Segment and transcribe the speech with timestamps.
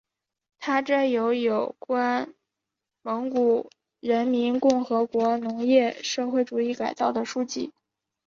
[0.57, 2.33] 他着有有关
[3.03, 3.69] 蒙古
[3.99, 7.71] 人民共和国农业社会主义改造的书籍。